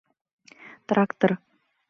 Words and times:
Трактыр... 0.87 1.31